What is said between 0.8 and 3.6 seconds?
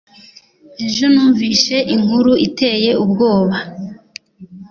Ejo numvise inkuru iteye ubwoba